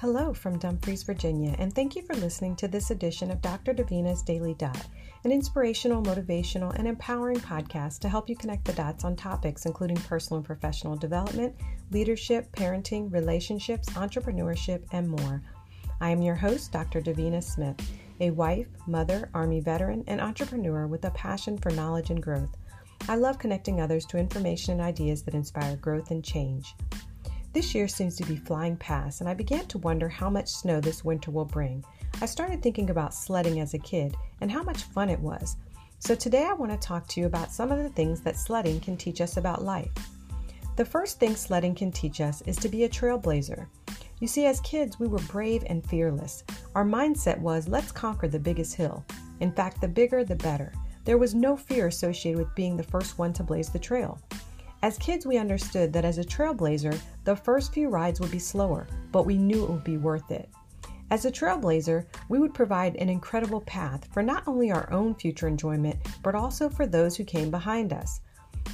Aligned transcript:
Hello 0.00 0.32
from 0.32 0.60
Dumfries, 0.60 1.02
Virginia, 1.02 1.56
and 1.58 1.74
thank 1.74 1.96
you 1.96 2.02
for 2.02 2.14
listening 2.14 2.54
to 2.54 2.68
this 2.68 2.92
edition 2.92 3.32
of 3.32 3.42
Dr. 3.42 3.74
Davina's 3.74 4.22
Daily 4.22 4.54
Dot, 4.54 4.86
an 5.24 5.32
inspirational, 5.32 6.04
motivational, 6.04 6.72
and 6.78 6.86
empowering 6.86 7.40
podcast 7.40 7.98
to 7.98 8.08
help 8.08 8.28
you 8.28 8.36
connect 8.36 8.64
the 8.64 8.74
dots 8.74 9.02
on 9.02 9.16
topics 9.16 9.66
including 9.66 9.96
personal 9.96 10.36
and 10.36 10.46
professional 10.46 10.94
development, 10.94 11.52
leadership, 11.90 12.46
parenting, 12.52 13.12
relationships, 13.12 13.88
entrepreneurship, 13.94 14.84
and 14.92 15.08
more. 15.08 15.42
I 16.00 16.10
am 16.10 16.22
your 16.22 16.36
host, 16.36 16.70
Dr. 16.70 17.00
Davina 17.00 17.42
Smith, 17.42 17.84
a 18.20 18.30
wife, 18.30 18.68
mother, 18.86 19.28
Army 19.34 19.58
veteran, 19.58 20.04
and 20.06 20.20
entrepreneur 20.20 20.86
with 20.86 21.06
a 21.06 21.10
passion 21.10 21.58
for 21.58 21.70
knowledge 21.70 22.10
and 22.10 22.22
growth. 22.22 22.56
I 23.08 23.16
love 23.16 23.40
connecting 23.40 23.80
others 23.80 24.06
to 24.06 24.16
information 24.16 24.74
and 24.74 24.80
ideas 24.80 25.24
that 25.24 25.34
inspire 25.34 25.74
growth 25.74 26.12
and 26.12 26.24
change. 26.24 26.76
This 27.52 27.74
year 27.74 27.88
seems 27.88 28.14
to 28.16 28.24
be 28.24 28.36
flying 28.36 28.76
past, 28.76 29.20
and 29.20 29.28
I 29.28 29.34
began 29.34 29.66
to 29.66 29.78
wonder 29.78 30.08
how 30.08 30.28
much 30.28 30.48
snow 30.48 30.80
this 30.80 31.02
winter 31.02 31.30
will 31.30 31.46
bring. 31.46 31.82
I 32.20 32.26
started 32.26 32.62
thinking 32.62 32.90
about 32.90 33.14
sledding 33.14 33.60
as 33.60 33.72
a 33.72 33.78
kid 33.78 34.14
and 34.42 34.50
how 34.50 34.62
much 34.62 34.82
fun 34.82 35.08
it 35.08 35.18
was. 35.18 35.56
So 35.98 36.14
today 36.14 36.44
I 36.44 36.52
want 36.52 36.72
to 36.72 36.78
talk 36.78 37.08
to 37.08 37.20
you 37.20 37.26
about 37.26 37.50
some 37.50 37.72
of 37.72 37.82
the 37.82 37.88
things 37.88 38.20
that 38.20 38.36
sledding 38.36 38.80
can 38.80 38.96
teach 38.96 39.22
us 39.22 39.38
about 39.38 39.64
life. 39.64 39.90
The 40.76 40.84
first 40.84 41.18
thing 41.18 41.34
sledding 41.34 41.74
can 41.74 41.90
teach 41.90 42.20
us 42.20 42.42
is 42.42 42.56
to 42.58 42.68
be 42.68 42.84
a 42.84 42.88
trailblazer. 42.88 43.66
You 44.20 44.28
see, 44.28 44.44
as 44.44 44.60
kids, 44.60 45.00
we 45.00 45.08
were 45.08 45.18
brave 45.20 45.64
and 45.66 45.84
fearless. 45.88 46.44
Our 46.74 46.84
mindset 46.84 47.40
was 47.40 47.66
let's 47.66 47.92
conquer 47.92 48.28
the 48.28 48.38
biggest 48.38 48.74
hill. 48.74 49.04
In 49.40 49.52
fact, 49.52 49.80
the 49.80 49.88
bigger, 49.88 50.22
the 50.22 50.36
better. 50.36 50.72
There 51.04 51.18
was 51.18 51.34
no 51.34 51.56
fear 51.56 51.86
associated 51.86 52.38
with 52.38 52.54
being 52.54 52.76
the 52.76 52.82
first 52.82 53.18
one 53.18 53.32
to 53.32 53.42
blaze 53.42 53.70
the 53.70 53.78
trail. 53.78 54.20
As 54.80 54.96
kids, 54.98 55.26
we 55.26 55.38
understood 55.38 55.92
that 55.92 56.04
as 56.04 56.18
a 56.18 56.24
trailblazer, 56.24 57.00
the 57.24 57.34
first 57.34 57.72
few 57.72 57.88
rides 57.88 58.20
would 58.20 58.30
be 58.30 58.38
slower, 58.38 58.86
but 59.10 59.26
we 59.26 59.36
knew 59.36 59.64
it 59.64 59.70
would 59.70 59.82
be 59.82 59.96
worth 59.96 60.30
it. 60.30 60.48
As 61.10 61.24
a 61.24 61.32
trailblazer, 61.32 62.06
we 62.28 62.38
would 62.38 62.54
provide 62.54 62.94
an 62.96 63.08
incredible 63.08 63.62
path 63.62 64.06
for 64.12 64.22
not 64.22 64.46
only 64.46 64.70
our 64.70 64.90
own 64.92 65.16
future 65.16 65.48
enjoyment, 65.48 65.96
but 66.22 66.36
also 66.36 66.68
for 66.68 66.86
those 66.86 67.16
who 67.16 67.24
came 67.24 67.50
behind 67.50 67.92
us. 67.92 68.20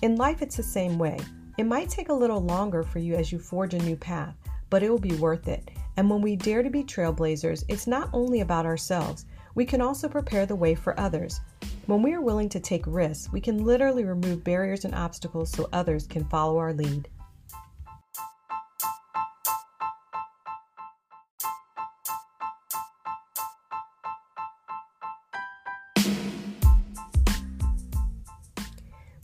In 0.00 0.16
life, 0.16 0.40
it's 0.40 0.56
the 0.56 0.62
same 0.62 0.96
way. 0.98 1.18
It 1.58 1.64
might 1.64 1.90
take 1.90 2.08
a 2.08 2.14
little 2.14 2.40
longer 2.40 2.82
for 2.82 2.98
you 2.98 3.14
as 3.14 3.30
you 3.30 3.38
forge 3.38 3.74
a 3.74 3.78
new 3.80 3.96
path, 3.96 4.36
but 4.70 4.82
it 4.82 4.88
will 4.88 4.98
be 4.98 5.16
worth 5.16 5.48
it. 5.48 5.70
And 5.98 6.08
when 6.08 6.22
we 6.22 6.34
dare 6.34 6.62
to 6.62 6.70
be 6.70 6.82
trailblazers, 6.82 7.64
it's 7.68 7.86
not 7.86 8.08
only 8.14 8.40
about 8.40 8.64
ourselves, 8.64 9.26
we 9.54 9.64
can 9.64 9.80
also 9.80 10.08
prepare 10.08 10.46
the 10.46 10.56
way 10.56 10.74
for 10.74 10.98
others. 10.98 11.40
When 11.86 12.02
we 12.02 12.14
are 12.14 12.20
willing 12.20 12.48
to 12.50 12.60
take 12.60 12.86
risks, 12.86 13.32
we 13.32 13.40
can 13.40 13.64
literally 13.64 14.04
remove 14.04 14.44
barriers 14.44 14.84
and 14.84 14.94
obstacles 14.94 15.50
so 15.50 15.68
others 15.72 16.06
can 16.06 16.24
follow 16.26 16.58
our 16.58 16.72
lead. 16.72 17.08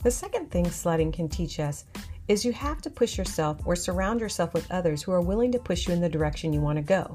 The 0.03 0.11
second 0.11 0.51
thing 0.51 0.69
sledding 0.69 1.11
can 1.11 1.27
teach 1.27 1.59
us 1.59 1.83
is 2.27 2.45
you 2.45 2.53
have 2.53 2.81
to 2.81 2.89
push 2.89 3.17
yourself 3.17 3.59
or 3.65 3.75
surround 3.75 4.19
yourself 4.19 4.53
with 4.53 4.69
others 4.71 5.01
who 5.01 5.11
are 5.11 5.21
willing 5.21 5.51
to 5.51 5.59
push 5.59 5.87
you 5.87 5.93
in 5.93 6.01
the 6.01 6.07
direction 6.07 6.53
you 6.53 6.61
want 6.61 6.77
to 6.77 6.81
go. 6.81 7.13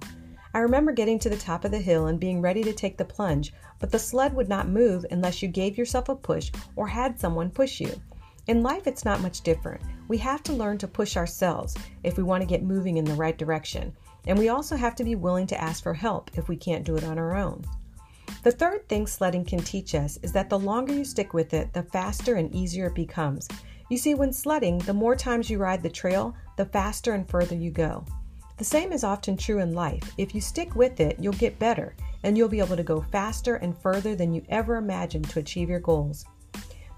I 0.55 0.59
remember 0.59 0.93
getting 0.93 1.19
to 1.21 1.31
the 1.31 1.37
top 1.37 1.65
of 1.65 1.71
the 1.71 1.79
hill 1.79 2.09
and 2.09 2.21
being 2.21 2.41
ready 2.43 2.63
to 2.63 2.73
take 2.73 2.99
the 2.99 3.05
plunge, 3.05 3.55
but 3.79 3.91
the 3.91 3.99
sled 3.99 4.35
would 4.35 4.49
not 4.49 4.69
move 4.69 5.07
unless 5.11 5.41
you 5.41 5.49
gave 5.49 5.79
yourself 5.79 6.09
a 6.09 6.15
push 6.15 6.51
or 6.77 6.87
had 6.87 7.19
someone 7.19 7.51
push 7.51 7.81
you. 7.81 7.93
In 8.49 8.63
life, 8.63 8.87
it's 8.87 9.05
not 9.05 9.23
much 9.23 9.41
different. 9.41 9.81
We 10.09 10.19
have 10.19 10.43
to 10.43 10.53
learn 10.53 10.77
to 10.79 10.89
push 10.89 11.17
ourselves 11.17 11.77
if 12.03 12.17
we 12.17 12.23
want 12.23 12.43
to 12.43 12.47
get 12.47 12.63
moving 12.63 12.99
in 12.99 13.05
the 13.05 13.15
right 13.15 13.39
direction. 13.39 13.95
And 14.27 14.39
we 14.39 14.51
also 14.51 14.77
have 14.77 14.95
to 14.97 15.05
be 15.05 15.15
willing 15.15 15.47
to 15.47 15.61
ask 15.61 15.83
for 15.83 15.95
help 15.95 16.31
if 16.35 16.49
we 16.49 16.57
can't 16.57 16.85
do 16.85 16.97
it 16.97 17.05
on 17.05 17.19
our 17.19 17.35
own. 17.35 17.65
The 18.43 18.51
third 18.51 18.89
thing 18.89 19.07
sledding 19.07 19.45
can 19.45 19.61
teach 19.61 19.95
us 19.95 20.19
is 20.23 20.33
that 20.33 20.51
the 20.51 20.59
longer 20.59 20.93
you 20.93 21.05
stick 21.05 21.33
with 21.33 21.55
it, 21.55 21.73
the 21.73 21.85
faster 21.85 22.35
and 22.35 22.53
easier 22.55 22.89
it 22.89 22.95
becomes. 22.95 23.49
You 23.89 23.97
see, 23.97 24.15
when 24.15 24.33
sledding, 24.33 24.79
the 24.79 24.93
more 24.93 25.15
times 25.15 25.49
you 25.49 25.59
ride 25.59 25.83
the 25.83 25.91
trail, 25.91 26.35
the 26.57 26.67
faster 26.67 27.15
and 27.15 27.29
further 27.29 27.55
you 27.55 27.71
go. 27.71 28.05
The 28.59 28.65
same 28.65 28.93
is 28.93 29.05
often 29.05 29.37
true 29.37 29.59
in 29.59 29.75
life. 29.75 30.13
If 30.19 30.35
you 30.35 30.41
stick 30.41 30.75
with 30.77 31.01
it, 31.01 31.17
you'll 31.19 31.33
get 31.35 31.59
better 31.59 31.95
and 32.23 32.37
you'll 32.37 32.49
be 32.49 32.61
able 32.61 32.77
to 32.77 32.83
go 32.83 33.01
faster 33.11 33.57
and 33.57 33.77
further 33.77 34.15
than 34.15 34.33
you 34.33 34.43
ever 34.49 34.77
imagined 34.77 35.29
to 35.31 35.41
achieve 35.41 35.69
your 35.69 35.81
goals. 35.81 36.25